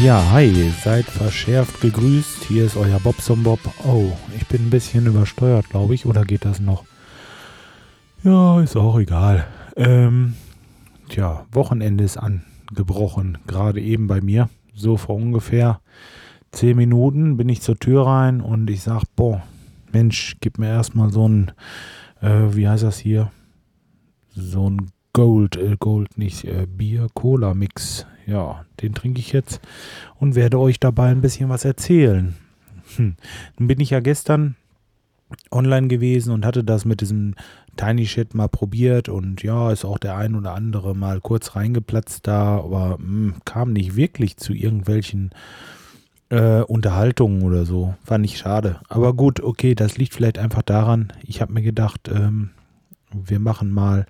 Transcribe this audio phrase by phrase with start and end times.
[0.00, 2.44] Ja, hi, seid verschärft gegrüßt.
[2.44, 3.60] Hier ist euer Bobson Bob.
[3.84, 6.06] Oh, ich bin ein bisschen übersteuert, glaube ich.
[6.06, 6.84] Oder geht das noch?
[8.24, 9.46] Ja, ist auch egal.
[9.76, 10.34] Ähm,
[11.08, 13.38] tja, Wochenende ist angebrochen.
[13.46, 14.48] Gerade eben bei mir.
[14.74, 15.80] So vor ungefähr
[16.52, 19.42] zehn Minuten bin ich zur Tür rein und ich sag, boah,
[19.92, 21.52] Mensch, gib mir erstmal so ein,
[22.20, 23.30] äh, wie heißt das hier?
[24.34, 28.06] So ein Gold, äh, Gold nicht, äh, Bier-Cola-Mix.
[28.26, 29.60] Ja, den trinke ich jetzt
[30.18, 32.34] und werde euch dabei ein bisschen was erzählen.
[32.96, 33.16] Hm.
[33.58, 34.56] Nun bin ich ja gestern
[35.50, 37.34] online gewesen und hatte das mit diesem
[37.76, 42.26] Tiny Chat mal probiert und ja, ist auch der ein oder andere mal kurz reingeplatzt
[42.26, 45.30] da, aber mh, hm, kam nicht wirklich zu irgendwelchen
[46.28, 47.94] äh, Unterhaltungen oder so.
[48.04, 48.80] Fand ich schade.
[48.88, 52.50] Aber gut, okay, das liegt vielleicht einfach daran, ich habe mir gedacht, ähm,
[53.12, 54.06] wir machen mal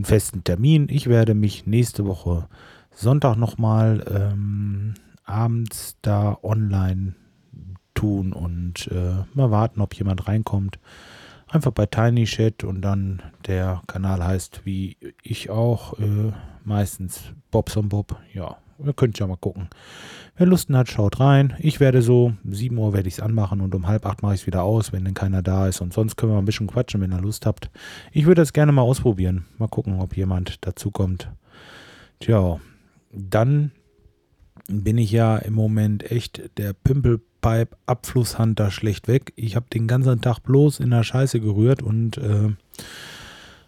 [0.00, 0.88] einen festen Termin.
[0.88, 2.48] Ich werde mich nächste Woche
[2.90, 7.14] Sonntag nochmal ähm, abends da online
[7.92, 10.78] tun und äh, mal warten, ob jemand reinkommt.
[11.48, 16.32] Einfach bei Tiny Chat und dann der Kanal heißt wie ich auch, äh,
[16.64, 17.20] meistens
[17.50, 18.16] Bobs und Bob.
[18.32, 19.68] Ja, Ihr könnt ja mal gucken.
[20.36, 21.54] Wer Lust hat, schaut rein.
[21.58, 24.40] Ich werde so, 7 Uhr werde ich es anmachen und um halb acht mache ich
[24.42, 25.80] es wieder aus, wenn denn keiner da ist.
[25.80, 27.70] Und sonst können wir ein bisschen quatschen, wenn ihr Lust habt.
[28.12, 29.44] Ich würde das gerne mal ausprobieren.
[29.58, 31.30] Mal gucken, ob jemand dazu kommt.
[32.20, 32.58] Tja,
[33.12, 33.72] dann
[34.68, 39.32] bin ich ja im Moment echt der Pimpelpipe Abflusshunter schlecht weg.
[39.36, 42.50] Ich habe den ganzen Tag bloß in der Scheiße gerührt und äh,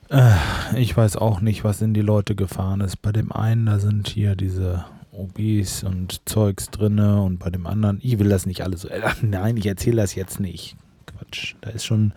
[0.08, 0.36] äh,
[0.76, 3.02] ich weiß auch nicht, was in die Leute gefahren ist.
[3.02, 7.98] Bei dem einen, da sind hier diese OBs und Zeugs drinne und bei dem anderen,
[8.02, 8.88] ich will das nicht alles so.
[8.88, 10.76] Äh, nein, ich erzähle das jetzt nicht.
[11.06, 12.12] Quatsch, da ist schon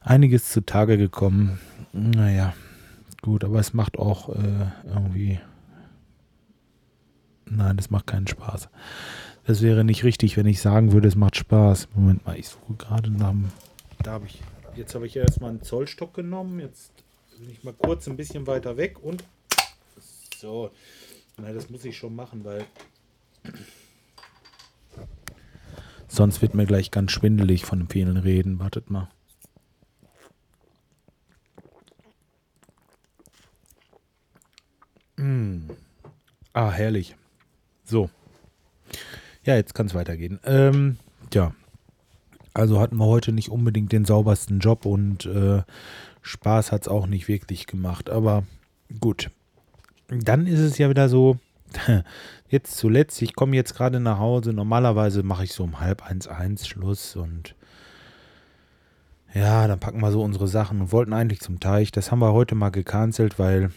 [0.00, 1.58] einiges zutage gekommen.
[1.92, 2.54] Naja,
[3.22, 5.40] gut, aber es macht auch äh, irgendwie.
[7.46, 8.68] Nein, das macht keinen Spaß.
[9.46, 11.88] Das wäre nicht richtig, wenn ich sagen würde, es macht Spaß.
[11.94, 13.50] Moment mal, ich suche gerade nach dem.
[14.02, 14.40] Da habe ich.
[14.76, 16.60] Jetzt habe ich erstmal einen Zollstock genommen.
[16.60, 16.92] Jetzt
[17.38, 19.24] bin ich mal kurz ein bisschen weiter weg und.
[20.36, 20.70] So.
[21.40, 22.66] Nein, das muss ich schon machen, weil
[26.08, 28.58] sonst wird mir gleich ganz schwindelig von vielen Reden.
[28.58, 29.08] Wartet mal.
[35.16, 35.70] Mm.
[36.52, 37.16] Ah, herrlich.
[37.84, 38.10] So.
[39.44, 40.40] Ja, jetzt kann es weitergehen.
[40.44, 40.98] Ähm,
[41.32, 41.54] ja.
[42.52, 45.62] Also hatten wir heute nicht unbedingt den saubersten Job und äh,
[46.20, 48.10] Spaß hat es auch nicht wirklich gemacht.
[48.10, 48.44] Aber
[49.00, 49.30] gut
[50.10, 51.38] dann ist es ja wieder so,
[52.48, 56.26] jetzt zuletzt, ich komme jetzt gerade nach Hause, normalerweise mache ich so um halb eins
[56.26, 57.54] eins Schluss und
[59.32, 61.92] ja, dann packen wir so unsere Sachen und wollten eigentlich zum Teich.
[61.92, 63.70] Das haben wir heute mal gecancelt, weil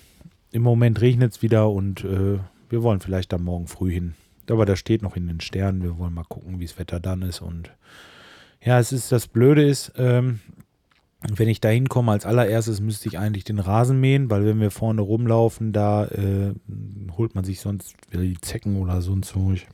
[0.52, 2.40] im Moment regnet es wieder und äh,
[2.70, 4.16] wir wollen vielleicht dann morgen früh hin.
[4.50, 5.84] Aber das steht noch in den Sternen.
[5.84, 7.42] Wir wollen mal gucken, wie das Wetter dann ist.
[7.42, 7.72] Und
[8.62, 10.40] ja, es ist das Blöde ist, ähm,
[11.32, 14.72] wenn ich da hinkomme, als allererstes müsste ich eigentlich den Rasen mähen, weil wenn wir
[14.72, 16.54] vorne rumlaufen, da äh,
[17.18, 19.68] holt man sich sonst wieder die Zecken oder so ein Zeug.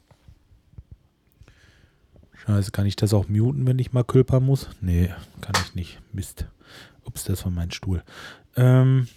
[2.34, 4.70] Scheiße, kann ich das auch muten, wenn ich mal külpern muss?
[4.82, 5.10] Nee,
[5.42, 6.00] kann ich nicht.
[6.14, 6.48] Mist.
[7.04, 8.04] Ups, das war mein Stuhl.
[8.56, 9.08] Ähm,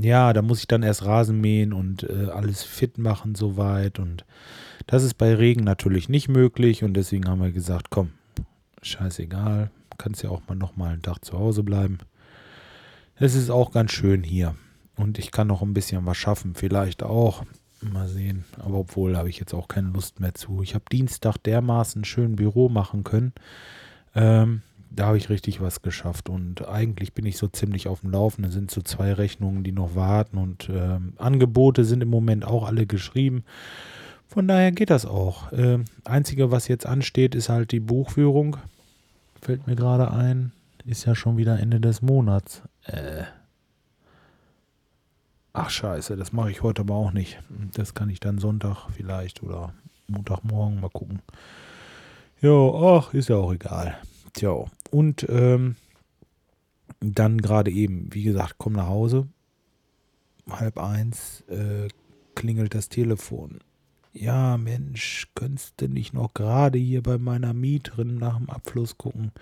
[0.00, 3.98] ja, da muss ich dann erst Rasen mähen und äh, alles fit machen soweit.
[3.98, 4.24] Und
[4.86, 6.84] das ist bei Regen natürlich nicht möglich.
[6.84, 8.10] Und deswegen haben wir gesagt, komm,
[8.82, 11.98] scheißegal, kannst ja auch mal noch mal einen Tag zu Hause bleiben.
[13.16, 14.54] Es ist auch ganz schön hier.
[14.96, 17.44] Und ich kann noch ein bisschen was schaffen, vielleicht auch.
[17.80, 18.44] Mal sehen.
[18.58, 20.62] Aber obwohl habe ich jetzt auch keine Lust mehr zu.
[20.62, 23.32] Ich habe Dienstag dermaßen schön Büro machen können.
[24.16, 26.28] Ähm, da habe ich richtig was geschafft.
[26.28, 28.42] Und eigentlich bin ich so ziemlich auf dem Laufen.
[28.44, 30.38] Es sind so zwei Rechnungen, die noch warten.
[30.38, 33.44] Und ähm, Angebote sind im Moment auch alle geschrieben.
[34.26, 35.52] Von daher geht das auch.
[35.52, 38.56] Ähm, Einzige, was jetzt ansteht, ist halt die Buchführung.
[39.40, 40.52] Fällt mir gerade ein.
[40.84, 42.62] Ist ja schon wieder Ende des Monats.
[42.84, 43.24] Äh.
[45.52, 47.40] Ach scheiße, das mache ich heute aber auch nicht.
[47.74, 49.72] Das kann ich dann Sonntag vielleicht oder
[50.06, 51.20] Montagmorgen mal gucken.
[52.40, 53.98] Ja, ach, ist ja auch egal.
[54.34, 55.76] Tja, und ähm,
[57.00, 59.26] dann gerade eben, wie gesagt, komm nach Hause.
[60.48, 61.88] Halb eins äh,
[62.34, 63.58] klingelt das Telefon
[64.12, 69.32] ja Mensch, könntest du nicht noch gerade hier bei meiner Mieterin nach dem Abfluss gucken?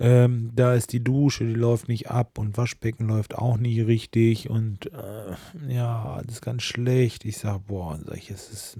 [0.00, 4.50] Ähm, da ist die Dusche, die läuft nicht ab und Waschbecken läuft auch nicht richtig
[4.50, 5.36] und äh,
[5.72, 7.24] ja, das ist ganz schlecht.
[7.24, 8.78] Ich sage, boah, sag ich, es ist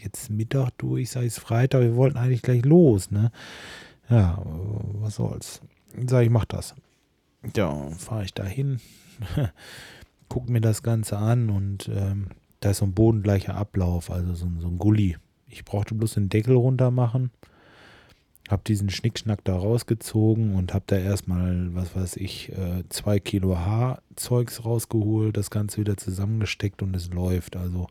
[0.00, 3.30] jetzt Mittag, du, ich sage, es ist Freitag, wir wollten eigentlich gleich los, ne?
[4.10, 4.42] Ja,
[4.94, 5.60] was soll's.
[6.06, 6.74] Sage, ich mach das.
[7.54, 8.80] Ja, fahre ich da hin.
[10.28, 12.28] guck mir das Ganze an und ähm,
[12.60, 15.16] da ist so ein bodengleicher Ablauf, also so, so ein Gully.
[15.46, 17.30] Ich brauchte bloß den Deckel runter machen,
[18.48, 23.58] habe diesen Schnickschnack da rausgezogen und habe da erstmal, was weiß ich, äh, zwei Kilo
[23.58, 27.56] Haarzeugs rausgeholt, das Ganze wieder zusammengesteckt und es läuft.
[27.56, 27.88] Also,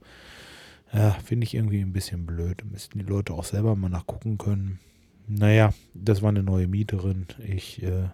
[0.93, 2.63] ja, finde ich irgendwie ein bisschen blöd.
[2.69, 4.79] Müssten die Leute auch selber mal nachgucken können.
[5.27, 7.27] Naja, das war eine neue Mieterin.
[7.45, 8.09] Ich äh,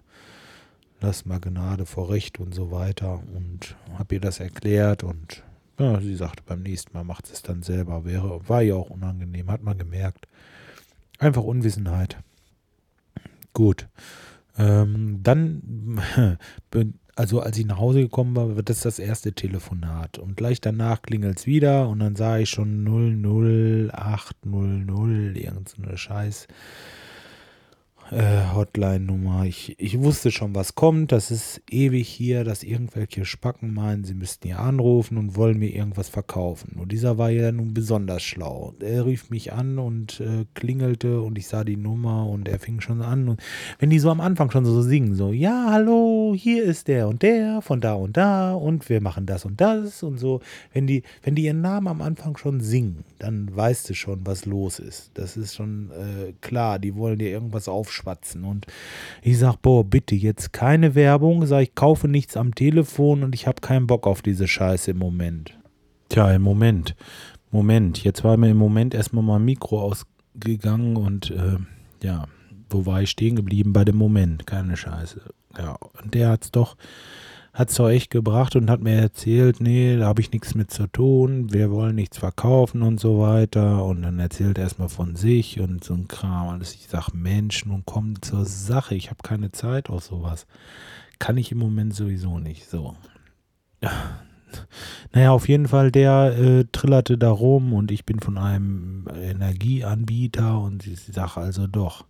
[0.99, 5.43] lass mal Gnade vor Recht und so weiter und habe ihr das erklärt und
[5.79, 8.05] ja, sie sagte, beim nächsten Mal macht sie es dann selber.
[8.05, 10.27] Wäre, war ja auch unangenehm, hat man gemerkt.
[11.19, 12.17] Einfach Unwissenheit.
[13.53, 13.87] Gut.
[14.57, 16.01] Ähm, dann,
[17.15, 20.19] also als ich nach Hause gekommen war, wird das das erste Telefonat.
[20.19, 26.47] Und gleich danach klingelt es wieder und dann sah ich schon 00800, irgendeine Scheiß
[28.13, 29.45] äh, Hotline-Nummer.
[29.45, 31.11] Ich, ich wusste schon, was kommt.
[31.11, 35.73] Das ist ewig hier, dass irgendwelche Spacken meinen, sie müssten hier anrufen und wollen mir
[35.73, 36.77] irgendwas verkaufen.
[36.79, 38.75] Und dieser war ja nun besonders schlau.
[38.79, 42.81] Er rief mich an und äh, klingelte und ich sah die Nummer und er fing
[42.81, 43.29] schon an.
[43.29, 43.41] Und
[43.79, 47.23] wenn die so am Anfang schon so singen, so, ja, hallo, hier ist der und
[47.23, 50.39] der von da und da und wir machen das und das und so.
[50.71, 54.45] Wenn die, wenn die ihren Namen am Anfang schon singen, dann weißt du schon, was
[54.45, 55.11] los ist.
[55.15, 56.77] Das ist schon äh, klar.
[56.77, 58.43] Die wollen dir irgendwas aufschreiben schwatzen.
[58.43, 58.67] Und
[59.21, 61.45] ich sage, boah, bitte, jetzt keine Werbung.
[61.45, 64.97] Sag ich, kaufe nichts am Telefon und ich habe keinen Bock auf diese Scheiße im
[64.97, 65.57] Moment.
[66.09, 66.95] Tja, im Moment.
[67.51, 68.03] Moment.
[68.03, 71.57] Jetzt war mir im Moment erstmal mein Mikro ausgegangen und äh,
[72.03, 72.25] ja,
[72.69, 73.73] wo war ich stehen geblieben?
[73.73, 74.45] Bei dem Moment.
[74.47, 75.21] Keine Scheiße.
[75.57, 76.75] Ja, und der hat es doch
[77.53, 81.53] hat echt gebracht und hat mir erzählt, nee, da habe ich nichts mit zu tun,
[81.53, 83.85] wir wollen nichts verkaufen und so weiter.
[83.85, 86.47] Und dann erzählt er erstmal von sich und so ein Kram.
[86.47, 90.47] Und ich sage, Mensch, nun komm zur Sache, ich habe keine Zeit auf sowas.
[91.19, 92.67] Kann ich im Moment sowieso nicht.
[92.69, 92.95] So.
[93.81, 93.91] Ja.
[95.13, 100.59] Naja, auf jeden Fall, der äh, trillerte da rum und ich bin von einem Energieanbieter
[100.59, 102.05] und ich sage also doch.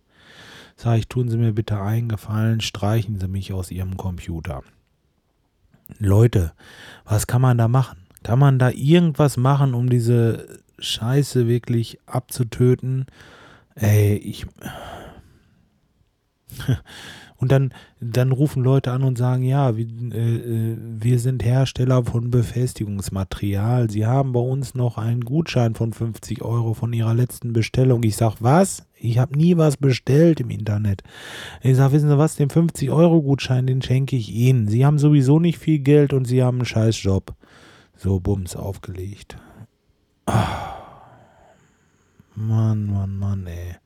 [0.76, 4.62] Sag ich, tun Sie mir bitte eingefallen, streichen Sie mich aus Ihrem Computer.
[5.98, 6.52] Leute,
[7.04, 7.98] was kann man da machen?
[8.22, 13.06] Kann man da irgendwas machen, um diese Scheiße wirklich abzutöten?
[13.74, 14.46] Ey, ich.
[17.36, 22.02] Und dann, dann rufen Leute an und sagen, ja, wir, äh, äh, wir sind Hersteller
[22.04, 23.90] von Befestigungsmaterial.
[23.90, 28.02] Sie haben bei uns noch einen Gutschein von 50 Euro von Ihrer letzten Bestellung.
[28.04, 28.86] Ich sage, was?
[29.04, 31.02] Ich habe nie was bestellt im Internet.
[31.62, 34.66] Ich sage, wissen Sie was, den 50-Euro-Gutschein, den schenke ich Ihnen.
[34.66, 37.34] Sie haben sowieso nicht viel Geld und Sie haben einen scheiß Job.
[37.96, 39.36] So, bums, aufgelegt.
[40.26, 40.74] Ah.
[42.34, 43.76] Mann, Mann, Mann, ey.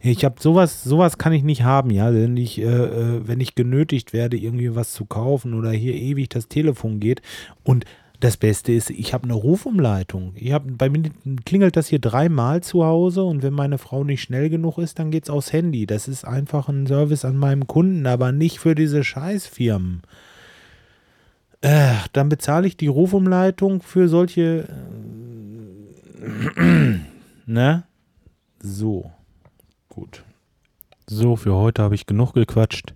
[0.00, 2.12] Ich habe sowas, sowas kann ich nicht haben, ja.
[2.14, 6.28] Wenn ich, äh, äh, wenn ich genötigt werde, irgendwie was zu kaufen oder hier ewig
[6.28, 7.22] das Telefon geht.
[7.64, 7.84] Und
[8.20, 10.32] das Beste ist, ich habe eine Rufumleitung.
[10.36, 11.10] Ich hab, bei mir
[11.44, 15.10] klingelt das hier dreimal zu Hause und wenn meine Frau nicht schnell genug ist, dann
[15.10, 15.86] geht es aufs Handy.
[15.86, 20.02] Das ist einfach ein Service an meinem Kunden, aber nicht für diese Scheißfirmen.
[21.62, 24.68] Äh, dann bezahle ich die Rufumleitung für solche.
[26.56, 26.98] Äh,
[27.46, 27.84] ne?
[28.60, 29.10] So.
[29.88, 30.24] Gut.
[31.06, 32.94] So, für heute habe ich genug gequatscht.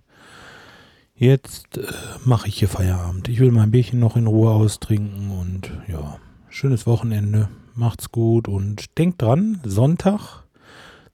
[1.17, 1.83] Jetzt äh,
[2.25, 3.29] mache ich hier Feierabend.
[3.29, 6.17] Ich will mein Bierchen noch in Ruhe austrinken und ja,
[6.49, 7.47] schönes Wochenende.
[7.73, 10.43] Macht's gut und denkt dran, Sonntag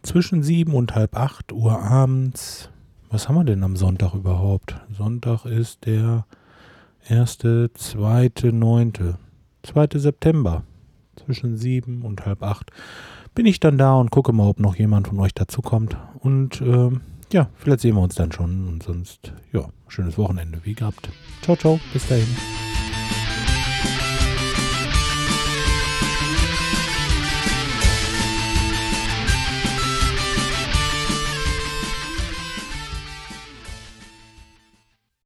[0.02, 2.70] zwischen sieben und halb acht Uhr abends.
[3.12, 4.76] Was haben wir denn am Sonntag überhaupt?
[4.92, 6.26] Sonntag ist der
[7.08, 9.20] erste, zweite, neunte,
[9.62, 10.64] zweite September.
[11.16, 12.72] Zwischen sieben und halb acht
[13.36, 15.96] bin ich dann da und gucke mal, ob noch jemand von euch dazukommt.
[16.20, 16.90] Und äh,
[17.34, 18.68] ja, vielleicht sehen wir uns dann schon.
[18.68, 21.10] Und sonst, ja, schönes Wochenende wie gehabt.
[21.42, 22.28] Ciao, ciao, bis dahin.